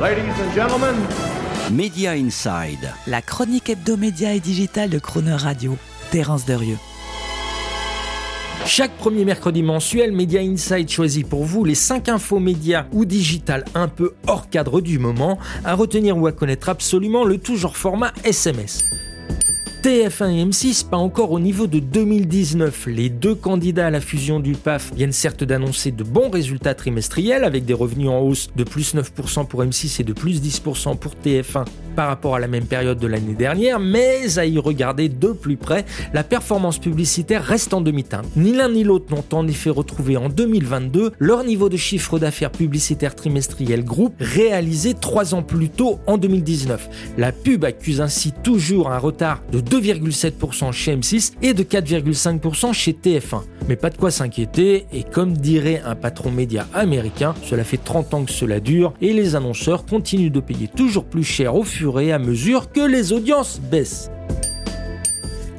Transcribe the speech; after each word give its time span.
Ladies 0.00 0.30
and 0.40 0.54
gentlemen, 0.54 0.94
Media 1.72 2.14
Inside. 2.14 2.92
La 3.08 3.20
chronique 3.20 3.68
hebdomédia 3.68 4.32
et 4.32 4.38
digitale 4.38 4.90
de 4.90 5.00
Croner 5.00 5.34
Radio. 5.34 5.76
Terence 6.12 6.46
Derieux. 6.46 6.78
Chaque 8.64 8.92
premier 8.92 9.24
mercredi 9.24 9.64
mensuel, 9.64 10.12
Media 10.12 10.40
Inside 10.40 10.88
choisit 10.88 11.28
pour 11.28 11.42
vous 11.42 11.64
les 11.64 11.74
5 11.74 12.10
infos 12.10 12.38
médias 12.38 12.86
ou 12.92 13.04
digital 13.04 13.64
un 13.74 13.88
peu 13.88 14.14
hors 14.28 14.48
cadre 14.48 14.80
du 14.80 15.00
moment, 15.00 15.36
à 15.64 15.74
retenir 15.74 16.16
ou 16.16 16.28
à 16.28 16.32
connaître 16.32 16.68
absolument 16.68 17.24
le 17.24 17.38
toujours 17.38 17.76
format 17.76 18.12
SMS. 18.22 18.84
TF1 19.88 20.34
et 20.34 20.44
M6 20.44 20.86
pas 20.86 20.98
encore 20.98 21.32
au 21.32 21.40
niveau 21.40 21.66
de 21.66 21.78
2019. 21.78 22.88
Les 22.88 23.08
deux 23.08 23.34
candidats 23.34 23.86
à 23.86 23.90
la 23.90 24.02
fusion 24.02 24.38
du 24.38 24.52
PAF 24.52 24.92
viennent 24.94 25.12
certes 25.12 25.44
d'annoncer 25.44 25.92
de 25.92 26.04
bons 26.04 26.28
résultats 26.28 26.74
trimestriels 26.74 27.42
avec 27.42 27.64
des 27.64 27.72
revenus 27.72 28.10
en 28.10 28.18
hausse 28.18 28.50
de 28.54 28.64
plus 28.64 28.94
9% 28.94 29.46
pour 29.46 29.64
M6 29.64 30.02
et 30.02 30.04
de 30.04 30.12
plus 30.12 30.42
10% 30.42 30.98
pour 30.98 31.14
TF1 31.24 31.64
par 31.96 32.08
rapport 32.08 32.36
à 32.36 32.38
la 32.38 32.46
même 32.48 32.66
période 32.66 32.98
de 33.00 33.06
l'année 33.08 33.34
dernière, 33.34 33.80
mais 33.80 34.38
à 34.38 34.46
y 34.46 34.56
regarder 34.58 35.08
de 35.08 35.32
plus 35.32 35.56
près, 35.56 35.84
la 36.12 36.22
performance 36.22 36.78
publicitaire 36.78 37.42
reste 37.42 37.74
en 37.74 37.80
demi-teinte. 37.80 38.26
Ni 38.36 38.52
l'un 38.52 38.68
ni 38.68 38.84
l'autre 38.84 39.12
n'ont 39.12 39.24
en 39.36 39.48
effet 39.48 39.70
retrouvé 39.70 40.16
en 40.16 40.28
2022 40.28 41.12
leur 41.18 41.42
niveau 41.42 41.68
de 41.68 41.76
chiffre 41.76 42.20
d'affaires 42.20 42.52
publicitaire 42.52 43.16
trimestriel 43.16 43.84
groupe 43.84 44.14
réalisé 44.20 44.94
trois 44.94 45.34
ans 45.34 45.42
plus 45.42 45.70
tôt 45.70 45.98
en 46.06 46.18
2019. 46.18 46.88
La 47.16 47.32
pub 47.32 47.64
accuse 47.64 48.00
ainsi 48.00 48.32
toujours 48.44 48.92
un 48.92 48.98
retard 48.98 49.42
de 49.50 49.58
2,7% 49.80 50.72
chez 50.72 50.96
M6 50.96 51.32
et 51.42 51.54
de 51.54 51.62
4,5% 51.62 52.72
chez 52.72 52.92
TF1. 52.92 53.42
Mais 53.68 53.76
pas 53.76 53.90
de 53.90 53.96
quoi 53.96 54.10
s'inquiéter, 54.10 54.86
et 54.92 55.04
comme 55.04 55.36
dirait 55.36 55.82
un 55.84 55.94
patron 55.94 56.30
média 56.30 56.66
américain, 56.74 57.34
cela 57.44 57.64
fait 57.64 57.76
30 57.76 58.14
ans 58.14 58.24
que 58.24 58.32
cela 58.32 58.60
dure, 58.60 58.94
et 59.00 59.12
les 59.12 59.36
annonceurs 59.36 59.86
continuent 59.86 60.32
de 60.32 60.40
payer 60.40 60.68
toujours 60.68 61.04
plus 61.04 61.24
cher 61.24 61.54
au 61.54 61.64
fur 61.64 62.00
et 62.00 62.12
à 62.12 62.18
mesure 62.18 62.72
que 62.72 62.80
les 62.80 63.12
audiences 63.12 63.60
baissent. 63.60 64.10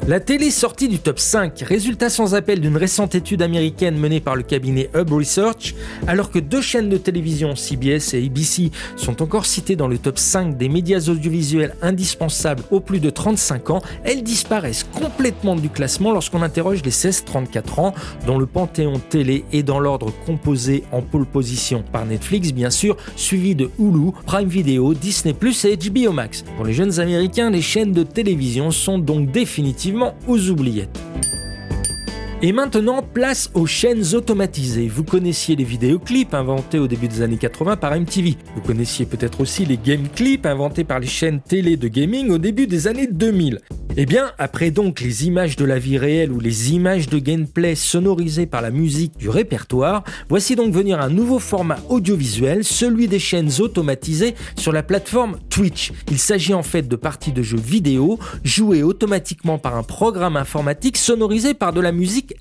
La 0.09 0.19
télé 0.19 0.49
sortie 0.49 0.87
du 0.87 0.97
top 0.97 1.19
5, 1.19 1.59
résultat 1.59 2.09
sans 2.09 2.33
appel 2.33 2.61
d'une 2.61 2.77
récente 2.77 3.13
étude 3.13 3.43
américaine 3.43 3.95
menée 3.95 4.19
par 4.19 4.35
le 4.35 4.41
cabinet 4.41 4.89
Hub 4.95 5.11
Research, 5.11 5.75
alors 6.07 6.31
que 6.31 6.39
deux 6.39 6.61
chaînes 6.61 6.89
de 6.89 6.97
télévision, 6.97 7.55
CBS 7.55 8.15
et 8.15 8.25
ABC, 8.25 8.71
sont 8.95 9.21
encore 9.21 9.45
citées 9.45 9.75
dans 9.75 9.87
le 9.87 9.99
top 9.99 10.17
5 10.17 10.57
des 10.57 10.67
médias 10.67 11.07
audiovisuels 11.07 11.75
indispensables 11.83 12.63
aux 12.71 12.79
plus 12.79 12.99
de 12.99 13.11
35 13.11 13.69
ans, 13.69 13.83
elles 14.03 14.23
disparaissent 14.23 14.83
complètement 14.83 15.55
du 15.55 15.69
classement 15.69 16.11
lorsqu'on 16.11 16.41
interroge 16.41 16.81
les 16.83 16.89
16-34 16.89 17.79
ans, 17.79 17.93
dont 18.25 18.39
le 18.39 18.47
panthéon 18.47 18.99
télé 19.11 19.45
est 19.53 19.61
dans 19.61 19.79
l'ordre 19.79 20.11
composé 20.25 20.85
en 20.91 21.03
pole 21.03 21.27
position 21.27 21.83
par 21.91 22.07
Netflix 22.07 22.51
bien 22.51 22.71
sûr, 22.71 22.97
suivi 23.15 23.53
de 23.53 23.69
Hulu, 23.77 24.13
Prime 24.25 24.49
Video, 24.49 24.95
Disney 24.95 25.35
Plus 25.35 25.65
et 25.65 25.77
HBO 25.77 26.13
Max. 26.13 26.43
Pour 26.55 26.65
les 26.65 26.73
jeunes 26.73 26.99
américains, 26.99 27.51
les 27.51 27.61
chaînes 27.61 27.91
de 27.91 28.01
télévision 28.01 28.71
sont 28.71 28.97
donc 28.97 29.29
définitivement 29.29 29.98
aux 30.27 30.49
oubliettes. 30.49 31.08
Et 32.41 32.53
maintenant, 32.53 33.01
place 33.01 33.51
aux 33.53 33.65
chaînes 33.65 34.15
automatisées. 34.15 34.87
Vous 34.87 35.03
connaissiez 35.03 35.57
les 35.57 35.65
vidéoclips 35.65 36.33
inventés 36.33 36.79
au 36.79 36.87
début 36.87 37.09
des 37.09 37.21
années 37.21 37.37
80 37.37 37.75
par 37.75 37.93
MTV. 37.99 38.37
Vous 38.55 38.61
connaissiez 38.61 39.05
peut-être 39.05 39.41
aussi 39.41 39.65
les 39.65 39.75
game 39.75 40.07
clips 40.07 40.45
inventés 40.45 40.85
par 40.85 40.99
les 40.99 41.07
chaînes 41.07 41.41
télé 41.41 41.75
de 41.75 41.89
gaming 41.89 42.29
au 42.29 42.37
début 42.37 42.65
des 42.65 42.87
années 42.87 43.07
2000. 43.07 43.59
Eh 43.97 44.05
bien, 44.05 44.31
après 44.37 44.71
donc 44.71 45.01
les 45.01 45.25
images 45.25 45.57
de 45.57 45.65
la 45.65 45.79
vie 45.79 45.97
réelle 45.97 46.31
ou 46.31 46.39
les 46.39 46.71
images 46.71 47.09
de 47.09 47.19
gameplay 47.19 47.75
sonorisées 47.75 48.45
par 48.45 48.61
la 48.61 48.69
musique 48.69 49.17
du 49.17 49.27
répertoire, 49.27 50.05
voici 50.29 50.55
donc 50.55 50.73
venir 50.73 51.01
un 51.01 51.09
nouveau 51.09 51.39
format 51.39 51.79
audiovisuel, 51.89 52.63
celui 52.63 53.09
des 53.09 53.19
chaînes 53.19 53.49
automatisées 53.59 54.35
sur 54.55 54.71
la 54.71 54.83
plateforme 54.83 55.39
Twitch. 55.49 55.91
Il 56.09 56.19
s'agit 56.19 56.53
en 56.53 56.63
fait 56.63 56.87
de 56.87 56.95
parties 56.95 57.33
de 57.33 57.41
jeux 57.41 57.59
vidéo 57.59 58.19
jouées 58.45 58.83
automatiquement 58.83 59.57
par 59.57 59.75
un 59.75 59.83
programme 59.83 60.37
informatique 60.37 60.95
sonorisé 60.95 61.53
par 61.53 61.73
de 61.73 61.81
la 61.81 61.91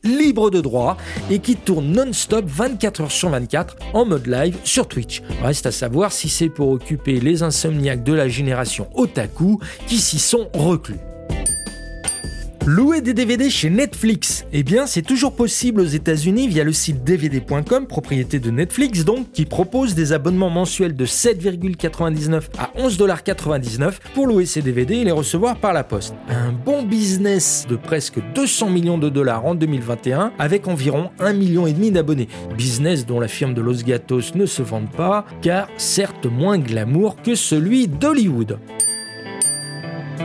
libre 0.05 0.51
de 0.51 0.61
droit 0.61 0.97
et 1.31 1.39
qui 1.39 1.57
tourne 1.57 1.93
non-stop 1.93 2.45
24 2.47 3.01
heures 3.03 3.13
sur 3.13 3.31
24 3.31 3.77
en 3.95 4.05
mode 4.05 4.27
live 4.27 4.57
sur 4.65 4.89
Twitch. 4.89 5.23
Reste 5.43 5.67
à 5.67 5.73
savoir 5.73 6.13
si 6.13 6.29
c'est 6.29 6.49
pour 6.49 6.71
occuper 6.71 7.21
les 7.21 7.43
insomniaques 7.43 8.05
de 8.05 8.13
la 8.13 8.29
génération 8.29 8.89
otaku 8.95 9.59
qui 9.87 9.99
s'y 9.99 10.19
sont 10.19 10.49
reclus. 10.55 11.01
Louer 12.71 13.01
des 13.01 13.15
DVD 13.15 13.49
chez 13.49 13.71
Netflix 13.71 14.45
Eh 14.53 14.63
bien, 14.63 14.85
c'est 14.85 15.01
toujours 15.01 15.35
possible 15.35 15.81
aux 15.81 15.87
États-Unis 15.87 16.49
via 16.49 16.65
le 16.65 16.75
site 16.75 17.03
dvd.com, 17.03 17.87
propriété 17.87 18.41
de 18.41 18.51
Netflix 18.51 19.07
donc, 19.07 19.33
qui 19.33 19.47
propose 19.47 19.95
des 19.95 20.13
abonnements 20.13 20.51
mensuels 20.51 20.95
de 20.95 21.07
7,99 21.07 22.43
à 22.59 22.71
11,99$ 22.79 23.95
pour 24.13 24.27
louer 24.27 24.45
ses 24.45 24.61
DVD 24.61 24.97
et 24.97 25.05
les 25.05 25.13
recevoir 25.13 25.57
par 25.57 25.73
la 25.73 25.83
poste. 25.83 26.15
Un 26.29 26.53
bon 26.53 26.83
business 26.83 27.65
de 27.71 27.77
presque 27.77 28.21
200 28.35 28.69
millions 28.69 28.99
de 28.99 29.09
dollars 29.09 29.47
en 29.47 29.55
2021 29.55 30.33
avec 30.39 30.69
environ 30.69 31.09
1,5 31.21 31.37
million 31.37 31.91
d'abonnés. 31.91 32.29
Business 32.55 33.07
dont 33.07 33.19
la 33.19 33.29
firme 33.29 33.55
de 33.55 33.63
Los 33.63 33.83
Gatos 33.83 34.35
ne 34.35 34.45
se 34.45 34.61
vante 34.61 34.91
pas, 34.91 35.25
car 35.41 35.69
certes 35.79 36.27
moins 36.27 36.59
glamour 36.59 37.17
que 37.23 37.35
celui 37.35 37.89
d'Hollywood. 37.89 38.59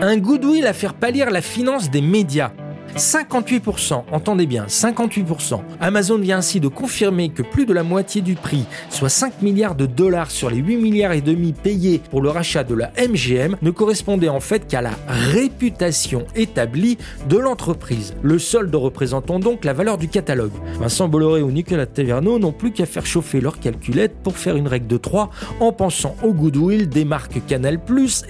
Un 0.02 0.18
goodwill 0.18 0.68
à 0.68 0.74
faire 0.74 0.94
pâlir 0.94 1.30
la 1.30 1.42
finance 1.42 1.90
des 1.90 2.02
médias. 2.02 2.52
58%, 2.96 4.04
entendez 4.12 4.46
bien, 4.46 4.66
58%. 4.68 5.62
Amazon 5.80 6.20
vient 6.20 6.38
ainsi 6.38 6.60
de 6.60 6.68
confirmer 6.68 7.30
que 7.30 7.42
plus 7.42 7.66
de 7.66 7.74
la 7.74 7.84
moitié 7.84 8.22
du 8.22 8.36
prix, 8.36 8.66
soit 8.90 9.10
5 9.10 9.42
milliards 9.42 9.76
de 9.76 9.86
dollars 9.86 10.30
sur 10.30 10.50
les 10.50 10.58
8 10.58 10.78
milliards 10.78 11.14
et 11.14 11.22
demi 11.22 11.54
payés 11.54 12.02
pour 12.12 12.22
le 12.22 12.30
rachat 12.30 12.64
de 12.64 12.76
la 12.76 12.92
MGM, 12.98 13.58
ne 13.62 13.72
correspondait 13.72 14.30
en 14.30 14.40
fait 14.40 14.68
qu'à 14.68 14.82
la 14.82 14.92
réputation 15.08 16.26
établie 16.36 16.98
de 17.28 17.38
l'entreprise. 17.38 18.14
Le 18.22 18.38
solde 18.38 18.76
représentant 18.76 19.40
donc 19.40 19.66
la 19.66 19.74
valeur 19.74 19.98
du 19.98 20.08
catalogue. 20.08 20.54
Vincent 20.80 21.08
Bolloré 21.08 21.42
ou 21.42 21.52
Nicolas 21.52 21.88
Taverneau 21.88 22.38
n'ont 22.38 22.52
plus 22.52 22.74
qu'à 22.74 22.86
faire 22.86 23.06
chauffer 23.06 23.42
leur 23.42 23.60
calculette 23.60 24.14
pour 24.22 24.38
faire 24.38 24.56
une 24.56 24.68
règle 24.68 24.88
de 24.88 24.98
3 24.98 25.32
en 25.60 25.72
pensant 25.72 26.16
au 26.24 26.34
goodwill 26.34 26.90
des 26.90 27.06
marques 27.06 27.42
Canal+ 27.48 27.80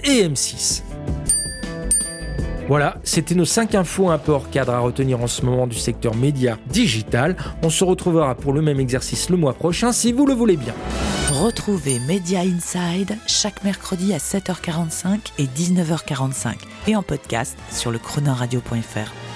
et 0.04 0.26
M6. 0.26 0.82
Voilà, 2.66 2.96
c'était 3.04 3.34
nos 3.34 3.44
5 3.44 3.74
infos 3.74 4.10
un 4.10 4.16
peu 4.16 4.32
hors 4.32 4.48
cadre 4.48 4.72
à 4.72 4.78
retenir 4.78 5.20
en 5.20 5.26
ce 5.26 5.42
moment 5.44 5.66
du 5.66 5.76
secteur 5.76 6.14
média 6.14 6.56
digital. 6.68 7.36
On 7.62 7.68
se 7.68 7.84
retrouvera 7.84 8.34
pour 8.34 8.54
le 8.54 8.62
même 8.62 8.80
exercice 8.80 9.28
le 9.28 9.36
mois 9.36 9.52
prochain 9.52 9.92
si 9.92 10.12
vous 10.12 10.24
le 10.24 10.32
voulez 10.32 10.56
bien. 10.56 10.74
Retrouvez 11.30 11.98
Media 12.00 12.40
Inside 12.40 13.18
chaque 13.26 13.64
mercredi 13.64 14.14
à 14.14 14.18
7h45 14.18 15.18
et 15.38 15.44
19h45 15.44 16.54
et 16.86 16.96
en 16.96 17.02
podcast 17.02 17.58
sur 17.70 17.90
le 17.90 17.98
chronoradio.fr. 17.98 19.33